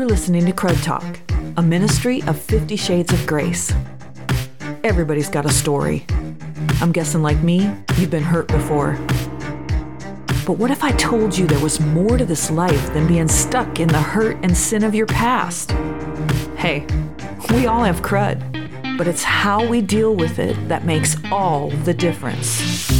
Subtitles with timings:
[0.00, 1.20] You're listening to Crud Talk,
[1.58, 3.70] a ministry of 50 Shades of Grace.
[4.82, 6.06] Everybody's got a story.
[6.80, 8.94] I'm guessing, like me, you've been hurt before.
[10.46, 13.78] But what if I told you there was more to this life than being stuck
[13.78, 15.72] in the hurt and sin of your past?
[16.56, 16.86] Hey,
[17.50, 21.92] we all have crud, but it's how we deal with it that makes all the
[21.92, 22.99] difference.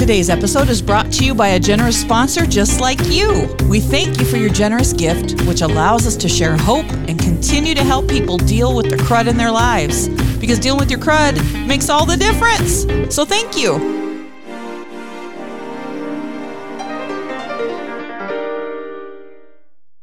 [0.00, 3.54] Today's episode is brought to you by a generous sponsor just like you.
[3.68, 7.74] We thank you for your generous gift, which allows us to share hope and continue
[7.74, 10.08] to help people deal with the crud in their lives.
[10.38, 11.36] Because dealing with your crud
[11.66, 13.14] makes all the difference.
[13.14, 13.76] So thank you.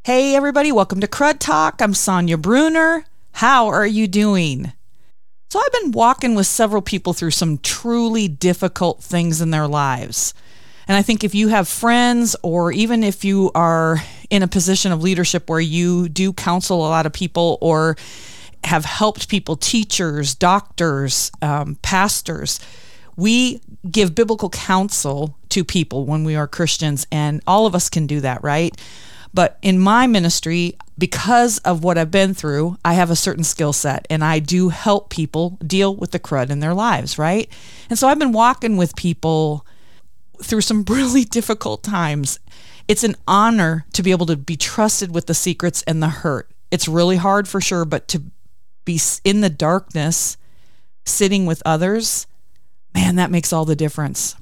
[0.04, 1.82] Hey, everybody, welcome to Crud Talk.
[1.82, 3.06] I'm Sonya Brunner.
[3.32, 4.74] How are you doing?
[5.50, 10.34] So I've been walking with several people through some truly difficult things in their lives.
[10.90, 13.98] And I think if you have friends, or even if you are
[14.30, 17.96] in a position of leadership where you do counsel a lot of people or
[18.66, 22.60] have helped people, teachers, doctors, um, pastors,
[23.16, 28.06] we give biblical counsel to people when we are Christians, and all of us can
[28.06, 28.76] do that, right?
[29.38, 33.72] But in my ministry, because of what I've been through, I have a certain skill
[33.72, 37.48] set and I do help people deal with the crud in their lives, right?
[37.88, 39.64] And so I've been walking with people
[40.42, 42.40] through some really difficult times.
[42.88, 46.50] It's an honor to be able to be trusted with the secrets and the hurt.
[46.72, 48.24] It's really hard for sure, but to
[48.86, 50.36] be in the darkness,
[51.06, 52.26] sitting with others,
[52.96, 54.36] man, that makes all the difference.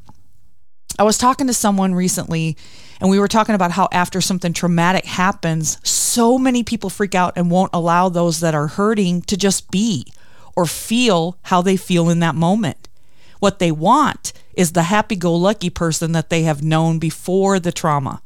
[0.98, 2.56] I was talking to someone recently
[3.02, 7.34] and we were talking about how after something traumatic happens, so many people freak out
[7.36, 10.14] and won't allow those that are hurting to just be
[10.56, 12.88] or feel how they feel in that moment.
[13.40, 17.74] What they want is the happy go lucky person that they have known before the
[17.74, 18.22] trauma.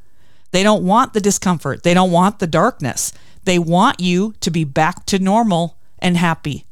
[0.51, 3.11] They don't want the discomfort, they don't want the darkness.
[3.45, 6.65] They want you to be back to normal and happy.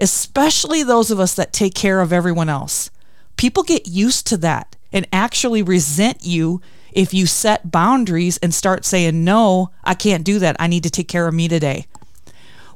[0.00, 2.90] Especially those of us that take care of everyone else.
[3.36, 8.86] People get used to that and actually resent you if you set boundaries and start
[8.86, 10.56] saying, no, I can't do that.
[10.58, 11.86] I need to take care of me today.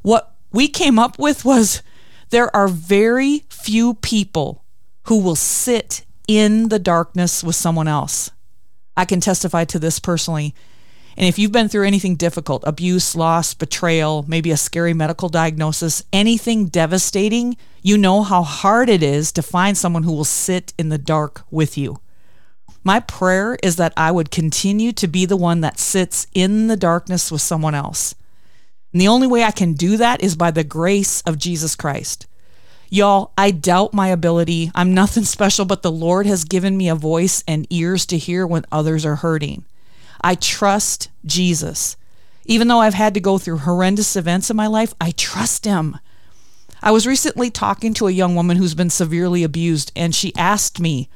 [0.03, 1.83] What we came up with was
[2.29, 4.65] there are very few people
[5.05, 8.31] who will sit in the darkness with someone else.
[8.97, 10.55] I can testify to this personally.
[11.17, 16.05] And if you've been through anything difficult, abuse, loss, betrayal, maybe a scary medical diagnosis,
[16.13, 20.91] anything devastating, you know how hard it is to find someone who will sit in
[20.91, 22.01] the dark with you.
[22.83, 26.77] My prayer is that I would continue to be the one that sits in the
[26.77, 28.15] darkness with someone else.
[28.93, 32.27] And the only way I can do that is by the grace of Jesus Christ.
[32.89, 34.71] Y'all, I doubt my ability.
[34.75, 38.47] I'm nothing special, but the Lord has given me a voice and ears to hear
[38.47, 39.65] when others are hurting.
[40.23, 41.97] I trust Jesus.
[42.47, 45.99] Even though I've had to go through horrendous events in my life, I trust Him.
[46.83, 50.81] I was recently talking to a young woman who's been severely abused, and she asked
[50.81, 51.09] me,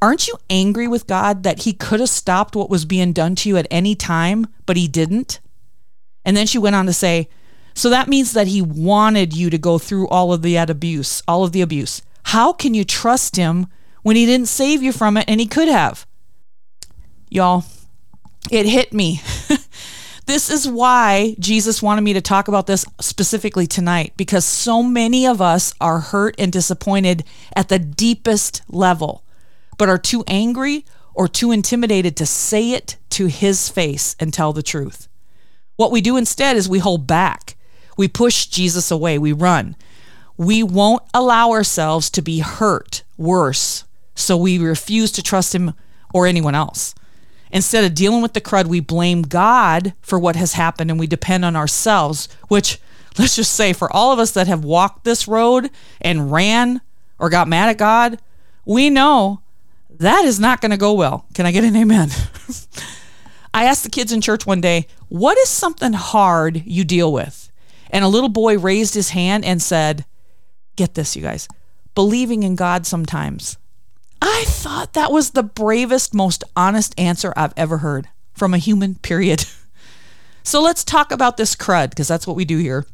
[0.00, 3.48] Aren't you angry with God that He could have stopped what was being done to
[3.48, 5.40] you at any time, but He didn't?
[6.24, 7.28] And then she went on to say,
[7.74, 11.42] So that means that He wanted you to go through all of the abuse, all
[11.42, 12.02] of the abuse.
[12.24, 13.66] How can you trust Him
[14.02, 16.06] when He didn't save you from it and He could have?
[17.28, 17.64] Y'all,
[18.50, 19.20] it hit me.
[20.26, 25.26] this is why Jesus wanted me to talk about this specifically tonight because so many
[25.26, 27.24] of us are hurt and disappointed
[27.56, 29.24] at the deepest level
[29.78, 30.84] but are too angry
[31.14, 35.08] or too intimidated to say it to his face and tell the truth.
[35.76, 37.56] What we do instead is we hold back.
[37.96, 39.18] We push Jesus away.
[39.18, 39.76] We run.
[40.36, 43.84] We won't allow ourselves to be hurt worse,
[44.14, 45.74] so we refuse to trust him
[46.14, 46.94] or anyone else.
[47.50, 51.06] Instead of dealing with the crud, we blame God for what has happened and we
[51.06, 52.78] depend on ourselves, which,
[53.18, 56.80] let's just say, for all of us that have walked this road and ran
[57.18, 58.20] or got mad at God,
[58.64, 59.40] we know
[59.98, 61.26] that is not going to go well.
[61.34, 62.10] Can I get an amen?
[63.54, 67.50] I asked the kids in church one day, What is something hard you deal with?
[67.90, 70.04] And a little boy raised his hand and said,
[70.76, 71.48] Get this, you guys,
[71.94, 73.56] believing in God sometimes.
[74.20, 78.96] I thought that was the bravest, most honest answer I've ever heard from a human,
[78.96, 79.44] period.
[80.42, 82.86] so let's talk about this crud, because that's what we do here.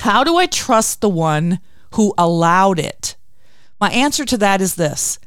[0.00, 1.60] How do I trust the one
[1.94, 3.16] who allowed it?
[3.80, 5.18] My answer to that is this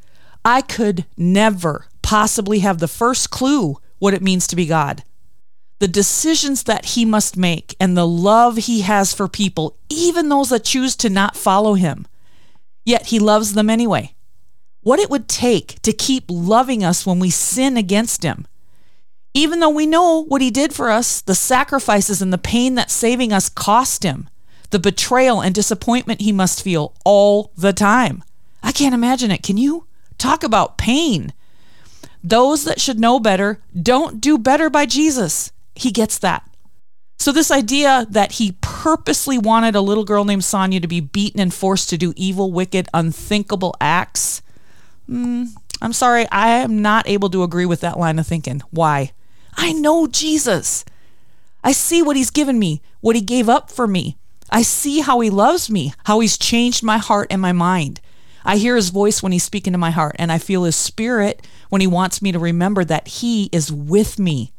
[0.44, 5.04] I could never possibly have the first clue what it means to be God.
[5.80, 10.50] The decisions that he must make and the love he has for people, even those
[10.50, 12.06] that choose to not follow him.
[12.86, 14.16] Yet he loves them anyway.
[14.82, 18.48] What it would take to keep loving us when we sin against him.
[19.34, 22.90] Even though we know what he did for us, the sacrifices and the pain that
[22.90, 24.28] saving us cost him,
[24.72, 28.24] the betrayal and disappointment he must feel all the time.
[28.64, 29.44] I can't imagine it.
[29.44, 29.86] Can you?
[30.20, 31.34] Talk about pain.
[32.24, 35.52] Those that should know better don't do better by Jesus.
[35.74, 36.48] He gets that.
[37.18, 41.42] So, this idea that he purposely wanted a little girl named Sonya to be beaten
[41.42, 44.42] and forced to do evil, wicked, unthinkable acts,
[45.10, 45.50] mm,
[45.82, 48.62] I'm sorry, I am not able to agree with that line of thinking.
[48.70, 49.12] Why?
[49.56, 50.86] I know Jesus.
[51.62, 54.18] I see what he's given me, what he gave up for me.
[54.50, 58.00] I see how he loves me, how he's changed my heart and my mind.
[58.50, 61.46] I hear his voice when he's speaking to my heart, and I feel his spirit
[61.70, 64.54] when he wants me to remember that he is with me.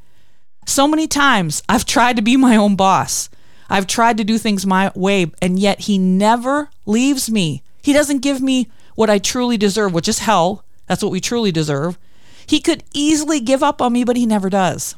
[0.65, 3.29] So many times I've tried to be my own boss.
[3.69, 7.65] I've tried to do things my way, and yet he never leaves me.
[7.83, 10.65] He doesn't give me what I truly deserve, which is hell.
[10.87, 11.99] That's what we truly deserve.
[12.47, 14.95] He could easily give up on me, but he never does.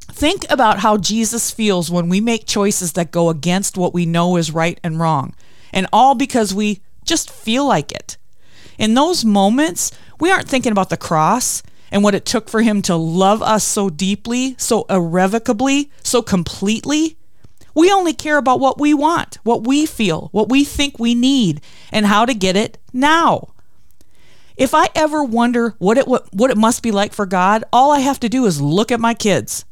[0.00, 4.38] Think about how Jesus feels when we make choices that go against what we know
[4.38, 5.34] is right and wrong,
[5.70, 8.16] and all because we just feel like it.
[8.78, 12.82] In those moments, we aren't thinking about the cross and what it took for him
[12.82, 17.16] to love us so deeply, so irrevocably, so completely.
[17.74, 21.60] We only care about what we want, what we feel, what we think we need,
[21.92, 23.54] and how to get it now.
[24.56, 28.00] If I ever wonder what it what it must be like for God, all I
[28.00, 29.64] have to do is look at my kids.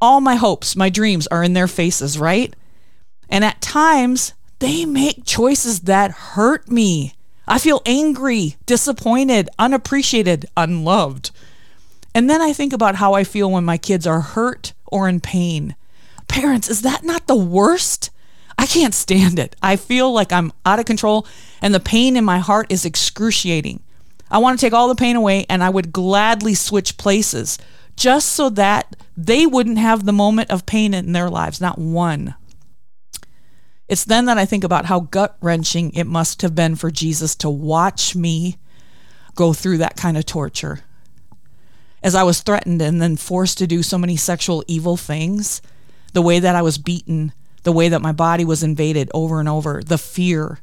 [0.00, 2.54] All my hopes, my dreams are in their faces, right?
[3.28, 7.14] And at times, they make choices that hurt me.
[7.46, 11.30] I feel angry, disappointed, unappreciated, unloved.
[12.14, 15.20] And then I think about how I feel when my kids are hurt or in
[15.20, 15.74] pain.
[16.28, 18.10] Parents, is that not the worst?
[18.56, 19.56] I can't stand it.
[19.62, 21.26] I feel like I'm out of control
[21.60, 23.80] and the pain in my heart is excruciating.
[24.30, 27.58] I want to take all the pain away and I would gladly switch places
[27.96, 32.34] just so that they wouldn't have the moment of pain in their lives, not one.
[33.86, 37.34] It's then that I think about how gut wrenching it must have been for Jesus
[37.36, 38.56] to watch me
[39.34, 40.80] go through that kind of torture.
[42.02, 45.60] As I was threatened and then forced to do so many sexual evil things,
[46.12, 47.32] the way that I was beaten,
[47.62, 50.60] the way that my body was invaded over and over, the fear,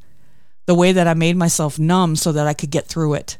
[0.65, 3.37] the way that I made myself numb so that I could get through it,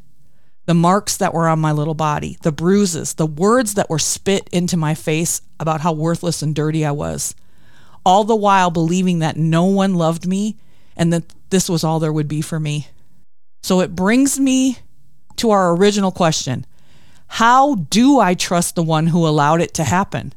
[0.66, 4.48] the marks that were on my little body, the bruises, the words that were spit
[4.52, 7.34] into my face about how worthless and dirty I was
[8.04, 10.56] all the while believing that no one loved me
[10.96, 12.88] and that this was all there would be for me.
[13.62, 14.78] So it brings me
[15.36, 16.66] to our original question
[17.28, 20.32] How do I trust the one who allowed it to happen?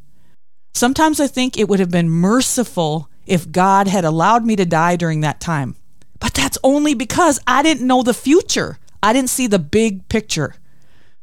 [0.74, 4.96] Sometimes I think it would have been merciful if God had allowed me to die
[4.96, 5.76] during that time.
[6.20, 8.78] But that's only because I didn't know the future.
[9.02, 10.56] I didn't see the big picture.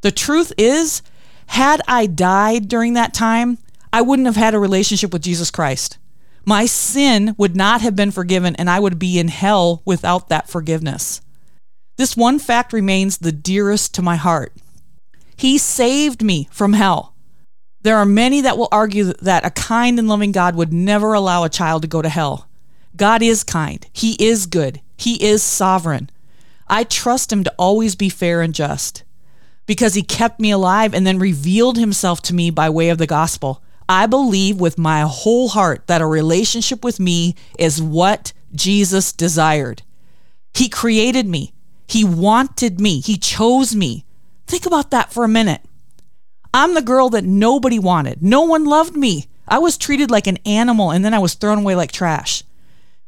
[0.00, 1.02] The truth is,
[1.46, 3.58] had I died during that time,
[3.92, 5.98] I wouldn't have had a relationship with Jesus Christ
[6.44, 10.48] my sin would not have been forgiven and I would be in hell without that
[10.48, 11.20] forgiveness.
[11.96, 14.52] This one fact remains the dearest to my heart.
[15.36, 17.14] He saved me from hell.
[17.82, 21.44] There are many that will argue that a kind and loving God would never allow
[21.44, 22.48] a child to go to hell.
[22.96, 23.86] God is kind.
[23.92, 24.80] He is good.
[24.96, 26.10] He is sovereign.
[26.68, 29.04] I trust him to always be fair and just
[29.66, 33.06] because he kept me alive and then revealed himself to me by way of the
[33.06, 33.62] gospel.
[33.92, 39.82] I believe with my whole heart that a relationship with me is what Jesus desired.
[40.54, 41.52] He created me,
[41.86, 44.06] He wanted me, He chose me.
[44.46, 45.60] Think about that for a minute.
[46.54, 48.22] I'm the girl that nobody wanted.
[48.22, 49.26] No one loved me.
[49.46, 52.44] I was treated like an animal and then I was thrown away like trash.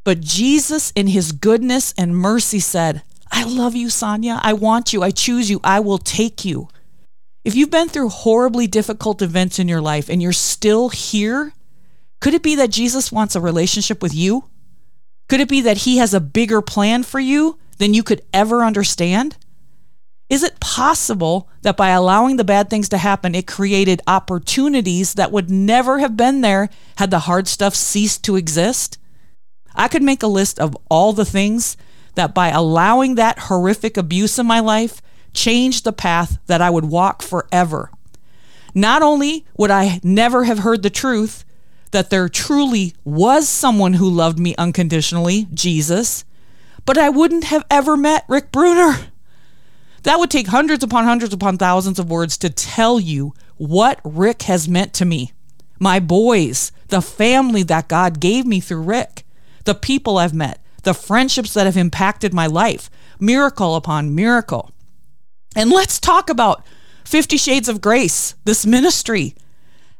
[0.04, 4.38] But Jesus, in his goodness and mercy, said, I love you, Sonya.
[4.42, 5.02] I want you.
[5.02, 5.60] I choose you.
[5.64, 6.68] I will take you.
[7.44, 11.52] If you've been through horribly difficult events in your life and you're still here,
[12.20, 14.48] could it be that Jesus wants a relationship with you?
[15.28, 18.64] Could it be that he has a bigger plan for you than you could ever
[18.64, 19.36] understand?
[20.30, 25.30] Is it possible that by allowing the bad things to happen, it created opportunities that
[25.30, 28.96] would never have been there had the hard stuff ceased to exist?
[29.74, 31.76] I could make a list of all the things
[32.14, 35.02] that by allowing that horrific abuse in my life
[35.34, 37.90] change the path that I would walk forever.
[38.74, 41.44] Not only would I never have heard the truth
[41.90, 46.24] that there truly was someone who loved me unconditionally, Jesus,
[46.84, 49.08] but I wouldn't have ever met Rick Brunner.
[50.02, 54.42] That would take hundreds upon hundreds upon thousands of words to tell you what Rick
[54.42, 55.32] has meant to me.
[55.78, 59.24] My boys, the family that God gave me through Rick,
[59.64, 64.73] the people I've met, the friendships that have impacted my life, miracle upon miracle.
[65.54, 66.64] And let's talk about
[67.04, 69.34] Fifty Shades of Grace, this ministry.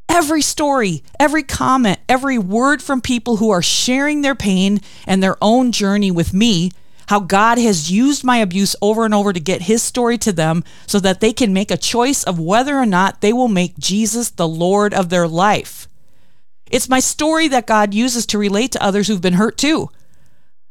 [0.09, 5.37] Every story, every comment, every word from people who are sharing their pain and their
[5.41, 6.73] own journey with me,
[7.09, 10.63] how God has used my abuse over and over to get his story to them
[10.87, 14.31] so that they can make a choice of whether or not they will make Jesus
[14.31, 15.89] the Lord of their life.
[16.71, 19.91] It's my story that God uses to relate to others who've been hurt too.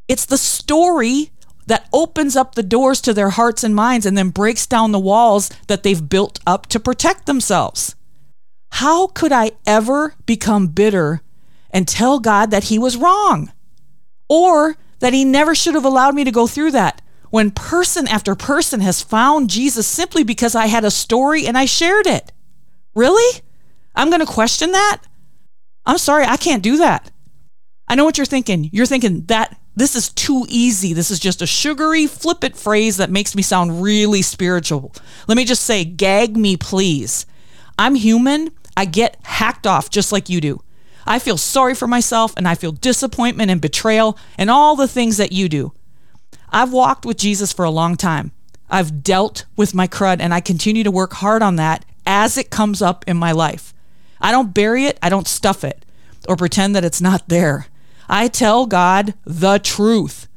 [0.07, 1.31] It's the story
[1.67, 4.99] that opens up the doors to their hearts and minds and then breaks down the
[4.99, 7.95] walls that they've built up to protect themselves.
[8.71, 11.21] How could I ever become bitter
[11.69, 13.51] and tell God that He was wrong?
[14.29, 17.01] Or that He never should have allowed me to go through that
[17.33, 21.65] when person after person has found Jesus simply because I had a story and I
[21.65, 22.31] shared it?
[22.93, 23.41] Really?
[23.95, 25.01] I'm going to question that?
[25.83, 27.09] I'm sorry, I can't do that.
[27.87, 28.69] I know what you're thinking.
[28.71, 30.93] You're thinking that this is too easy.
[30.93, 34.93] This is just a sugary, flippant phrase that makes me sound really spiritual.
[35.27, 37.25] Let me just say, gag me, please.
[37.77, 38.51] I'm human.
[38.77, 40.61] I get hacked off just like you do.
[41.05, 45.17] I feel sorry for myself and I feel disappointment and betrayal and all the things
[45.17, 45.73] that you do.
[46.49, 48.31] I've walked with Jesus for a long time.
[48.69, 52.49] I've dealt with my crud and I continue to work hard on that as it
[52.49, 53.73] comes up in my life.
[54.21, 55.83] I don't bury it, I don't stuff it
[56.27, 57.67] or pretend that it's not there.
[58.09, 60.27] I tell God the truth.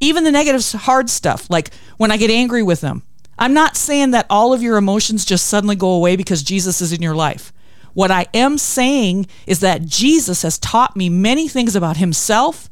[0.00, 3.02] Even the negative, hard stuff, like when I get angry with Him.
[3.38, 6.92] I'm not saying that all of your emotions just suddenly go away because Jesus is
[6.92, 7.52] in your life.
[7.94, 12.68] What I am saying is that Jesus has taught me many things about Himself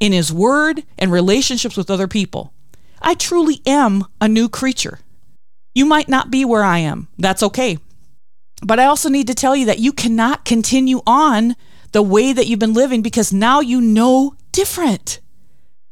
[0.00, 2.52] in His Word and relationships with other people.
[3.00, 5.00] I truly am a new creature.
[5.74, 7.08] You might not be where I am.
[7.18, 7.78] That's okay.
[8.64, 11.56] But I also need to tell you that you cannot continue on
[11.92, 15.20] the way that you've been living because now you know different.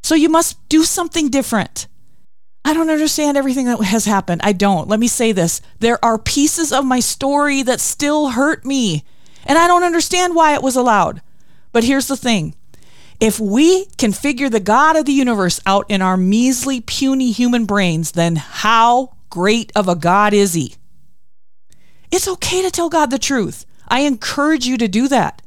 [0.02, 1.87] So you must do something different.
[2.64, 4.40] I don't understand everything that has happened.
[4.45, 4.88] I don't.
[4.88, 9.04] Let me say this there are pieces of my story that still hurt me,
[9.47, 11.23] and I don't understand why it was allowed.
[11.73, 12.54] But here's the thing
[13.19, 17.66] if we can figure the God of the universe out in our measly, puny human
[17.66, 20.75] brains, then how great of a God is He?
[22.11, 23.64] It's okay to tell God the truth.
[23.88, 25.42] I encourage you to do that.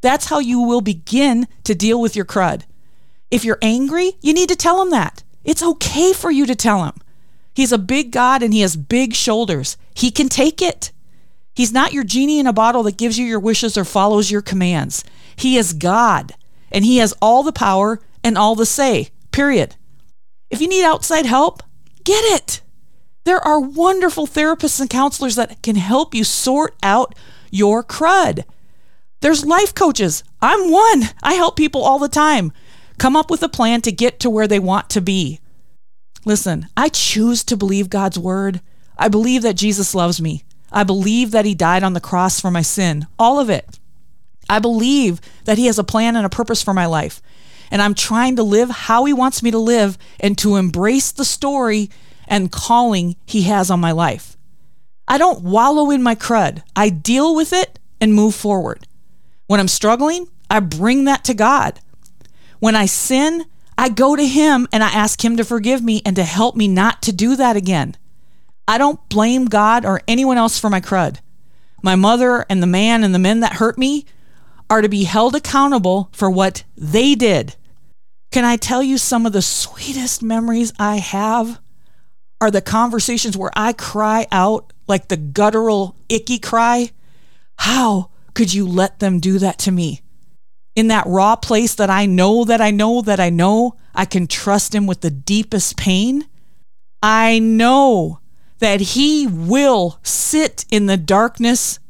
[0.00, 2.62] That's how you will begin to deal with your crud.
[3.30, 5.22] If you're angry, you need to tell him that.
[5.44, 6.94] It's okay for you to tell him.
[7.54, 9.76] He's a big God and he has big shoulders.
[9.94, 10.92] He can take it.
[11.54, 14.42] He's not your genie in a bottle that gives you your wishes or follows your
[14.42, 15.04] commands.
[15.34, 16.32] He is God
[16.70, 19.74] and he has all the power and all the say, period.
[20.50, 21.62] If you need outside help,
[22.04, 22.60] get it.
[23.24, 27.14] There are wonderful therapists and counselors that can help you sort out
[27.50, 28.44] your crud.
[29.20, 30.22] There's life coaches.
[30.40, 31.04] I'm one.
[31.22, 32.52] I help people all the time
[32.98, 35.40] come up with a plan to get to where they want to be.
[36.24, 38.60] Listen, I choose to believe God's word.
[38.96, 40.44] I believe that Jesus loves me.
[40.70, 43.78] I believe that he died on the cross for my sin, all of it.
[44.50, 47.22] I believe that he has a plan and a purpose for my life.
[47.70, 51.24] And I'm trying to live how he wants me to live and to embrace the
[51.24, 51.90] story
[52.26, 54.36] and calling he has on my life.
[55.06, 56.62] I don't wallow in my crud.
[56.76, 58.86] I deal with it and move forward.
[59.48, 61.80] When I'm struggling, I bring that to God.
[62.60, 66.14] When I sin, I go to Him and I ask Him to forgive me and
[66.16, 67.96] to help me not to do that again.
[68.68, 71.20] I don't blame God or anyone else for my crud.
[71.82, 74.04] My mother and the man and the men that hurt me
[74.68, 77.56] are to be held accountable for what they did.
[78.30, 81.58] Can I tell you some of the sweetest memories I have
[82.38, 86.90] are the conversations where I cry out like the guttural, icky cry?
[87.56, 90.00] How could you let them do that to me?
[90.76, 94.28] In that raw place that I know that I know that I know I can
[94.28, 96.24] trust him with the deepest pain.
[97.02, 98.20] I know
[98.60, 101.80] that he will sit in the darkness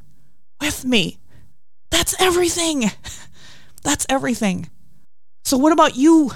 [0.59, 1.19] with me.
[1.90, 2.93] That's everything.
[3.83, 4.71] That's everything.
[5.45, 6.31] So, what about you?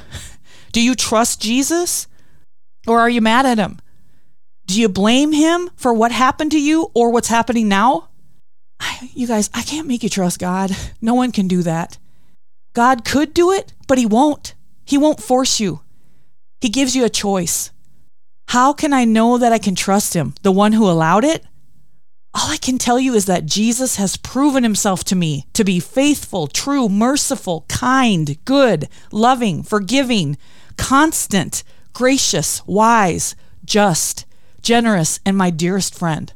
[0.73, 2.07] Do you trust Jesus
[2.87, 3.79] or are you mad at him?
[4.67, 8.11] Do you blame him for what happened to you or what's happening now?
[9.15, 10.71] You guys, I can't make you trust God.
[11.01, 11.99] No one can do that.
[12.73, 14.55] God could do it, but He won't.
[14.85, 15.81] He won't force you.
[16.61, 17.71] He gives you a choice.
[18.49, 21.45] How can I know that I can trust Him, the one who allowed it?
[22.35, 25.81] All I can tell you is that Jesus has proven himself to me to be
[25.81, 30.39] faithful, true, merciful, kind, good, loving, forgiving,
[30.79, 31.63] constant,
[31.93, 33.37] gracious, wise,
[33.67, 34.25] just,
[34.63, 36.33] generous, and my dearest friend.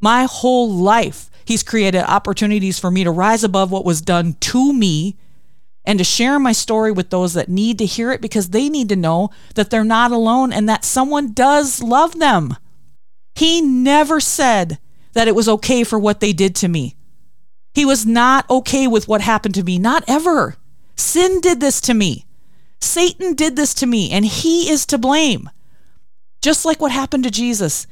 [0.00, 4.72] My whole life, He's created opportunities for me to rise above what was done to
[4.72, 5.16] me
[5.84, 8.88] and to share my story with those that need to hear it because they need
[8.88, 12.56] to know that they're not alone and that someone does love them.
[13.36, 14.78] He never said
[15.12, 16.96] that it was okay for what they did to me.
[17.74, 20.56] He was not okay with what happened to me, not ever.
[20.96, 22.24] Sin did this to me.
[22.80, 25.48] Satan did this to me, and he is to blame.
[26.42, 27.86] Just like what happened to Jesus.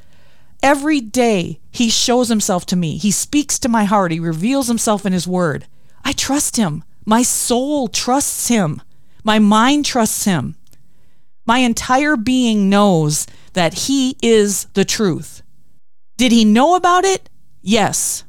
[0.65, 2.97] Every day he shows himself to me.
[2.97, 4.11] He speaks to my heart.
[4.11, 5.67] He reveals himself in his word.
[6.03, 6.83] I trust him.
[7.05, 8.81] My soul trusts him.
[9.23, 10.55] My mind trusts him.
[11.45, 15.43] My entire being knows that he is the truth.
[16.17, 17.29] Did he know about it?
[17.61, 18.23] Yes.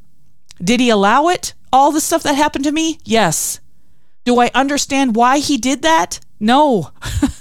[0.63, 1.55] Did he allow it?
[1.73, 2.99] All the stuff that happened to me?
[3.03, 3.61] Yes.
[4.27, 6.21] Do I understand why he did that?
[6.39, 6.91] No.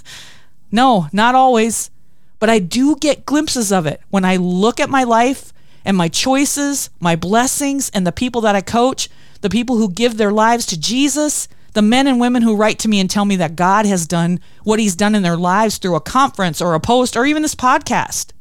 [0.72, 1.90] no, not always.
[2.38, 5.52] But I do get glimpses of it when I look at my life
[5.84, 9.08] and my choices, my blessings, and the people that I coach,
[9.40, 12.88] the people who give their lives to Jesus, the men and women who write to
[12.88, 15.94] me and tell me that God has done what he's done in their lives through
[15.94, 18.32] a conference or a post or even this podcast.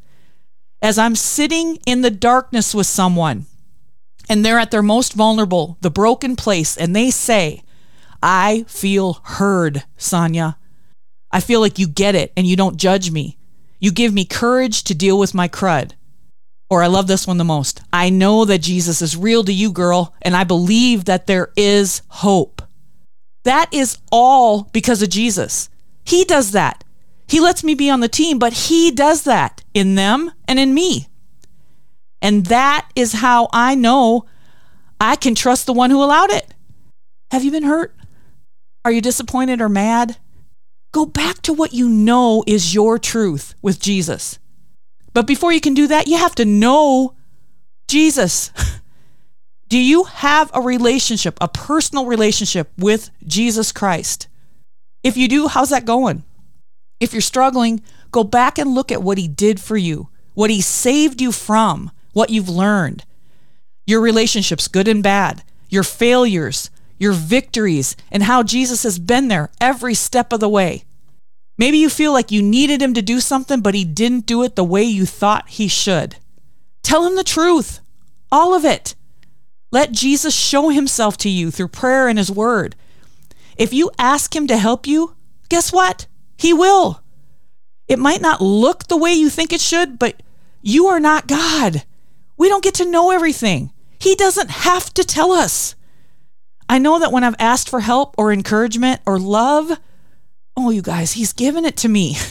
[0.82, 3.46] As I'm sitting in the darkness with someone
[4.30, 7.62] and they're at their most vulnerable, the broken place, and they say,
[8.24, 10.58] I feel heard, Sonya.
[11.32, 13.38] I feel like you get it and you don't judge me.
[13.79, 15.94] You give me courage to deal with my crud.
[16.70, 17.82] Or I love this one the most.
[17.94, 22.01] I know that Jesus is real to you, girl, and I believe that there is
[22.08, 22.62] hope.
[23.44, 25.70] That is all because of Jesus.
[26.03, 26.84] He does that.
[27.27, 30.74] He lets me be on the team, but He does that in them and in
[30.74, 31.08] me.
[32.22, 34.25] And that is how I know
[35.00, 36.51] I can trust the one who allowed it.
[37.32, 37.96] Have you been hurt?
[38.84, 40.17] Are you disappointed or mad?
[40.96, 44.40] Go back to what you know is your truth with Jesus.
[45.12, 47.16] But before you can do that, you have to know
[47.90, 48.50] Jesus.
[49.68, 54.30] do you have a relationship, a personal relationship with Jesus Christ?
[55.04, 56.24] If you do, how's that going?
[57.02, 60.62] If you're struggling, go back and look at what he did for you, what he
[60.62, 63.04] saved you from, what you've learned.
[63.86, 69.51] Your relationships, good and bad, your failures, your victories, and how Jesus has been there
[69.60, 70.84] every step of the way.
[71.58, 74.55] Maybe you feel like you needed him to do something, but he didn't do it
[74.55, 76.18] the way you thought he should.
[76.84, 77.79] Tell him the truth,
[78.31, 78.96] all of it.
[79.72, 82.75] Let Jesus show himself to you through prayer and his word.
[83.58, 85.16] If you ask him to help you,
[85.50, 86.08] guess what?
[86.38, 87.01] He will.
[87.88, 90.22] It might not look the way you think it should, but
[90.62, 91.84] you are not God.
[92.38, 93.72] We don't get to know everything.
[94.00, 95.75] He doesn't have to tell us.
[96.68, 99.80] I know that when I've asked for help or encouragement or love,
[100.58, 102.18] oh, you guys, he's given it to me.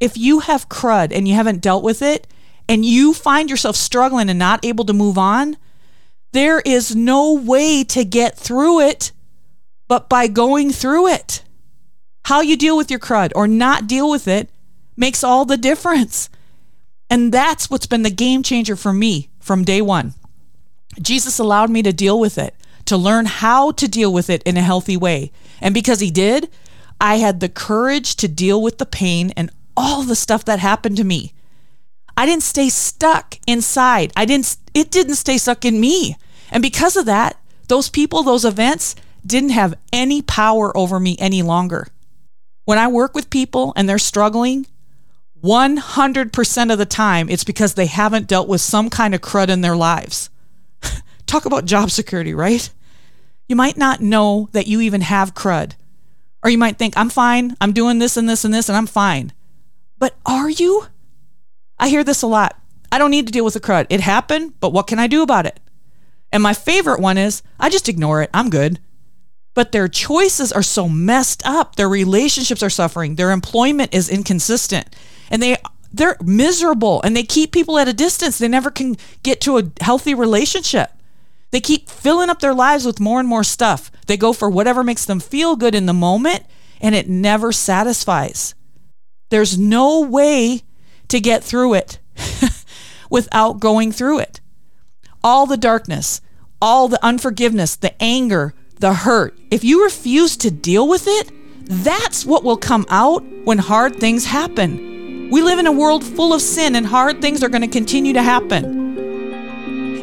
[0.00, 2.26] If you have crud and you haven't dealt with it,
[2.70, 5.56] and you find yourself struggling and not able to move on,
[6.32, 9.12] there is no way to get through it
[9.88, 11.42] but by going through it.
[12.26, 14.48] How you deal with your crud or not deal with it
[14.96, 16.30] makes all the difference.
[17.10, 20.14] And that's what's been the game changer for me from day one.
[21.02, 22.54] Jesus allowed me to deal with it
[22.90, 25.30] to learn how to deal with it in a healthy way.
[25.60, 26.50] And because he did,
[27.00, 30.96] I had the courage to deal with the pain and all the stuff that happened
[30.96, 31.32] to me.
[32.16, 34.12] I didn't stay stuck inside.
[34.16, 36.16] I didn't it didn't stay stuck in me.
[36.50, 41.42] And because of that, those people, those events didn't have any power over me any
[41.42, 41.86] longer.
[42.64, 44.66] When I work with people and they're struggling,
[45.44, 49.60] 100% of the time it's because they haven't dealt with some kind of crud in
[49.60, 50.28] their lives.
[51.26, 52.68] Talk about job security, right?
[53.50, 55.72] You might not know that you even have crud.
[56.44, 57.56] Or you might think, I'm fine.
[57.60, 59.32] I'm doing this and this and this and I'm fine.
[59.98, 60.86] But are you?
[61.76, 62.56] I hear this a lot.
[62.92, 63.86] I don't need to deal with the crud.
[63.90, 65.58] It happened, but what can I do about it?
[66.30, 68.30] And my favorite one is I just ignore it.
[68.32, 68.78] I'm good.
[69.54, 71.74] But their choices are so messed up.
[71.74, 73.16] Their relationships are suffering.
[73.16, 74.94] Their employment is inconsistent.
[75.28, 75.56] And they
[75.92, 78.38] they're miserable and they keep people at a distance.
[78.38, 80.92] They never can get to a healthy relationship.
[81.50, 83.90] They keep filling up their lives with more and more stuff.
[84.06, 86.44] They go for whatever makes them feel good in the moment,
[86.80, 88.54] and it never satisfies.
[89.30, 90.62] There's no way
[91.08, 91.98] to get through it
[93.10, 94.40] without going through it.
[95.22, 96.20] All the darkness,
[96.62, 101.30] all the unforgiveness, the anger, the hurt, if you refuse to deal with it,
[101.64, 105.28] that's what will come out when hard things happen.
[105.30, 108.12] We live in a world full of sin, and hard things are going to continue
[108.14, 108.89] to happen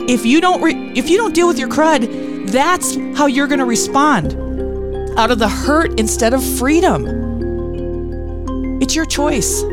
[0.08, 3.60] if you don't re- if you don't deal with your crud, that's how you're going
[3.60, 4.34] to respond.
[5.18, 7.08] Out of the hurt instead of freedom.
[8.82, 9.64] It's your choice.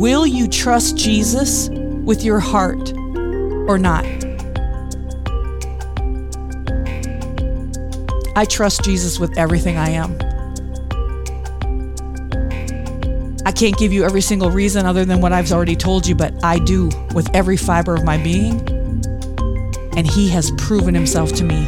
[0.00, 4.06] Will you trust Jesus with your heart or not?
[8.36, 10.29] I trust Jesus with everything I am.
[13.60, 16.58] Can't give you every single reason other than what I've already told you, but I
[16.60, 18.58] do with every fiber of my being.
[19.98, 21.66] and He has proven Himself to me.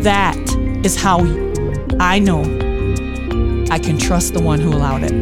[0.00, 0.36] That
[0.84, 1.20] is how
[2.00, 2.40] I know
[3.70, 5.12] I can trust the one who allowed it.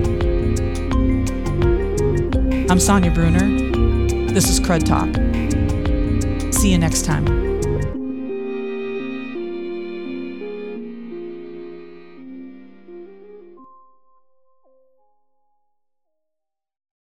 [2.71, 4.33] I'm Sonya Brunner.
[4.33, 5.15] This is Crud Talk.
[6.55, 7.44] See you next time.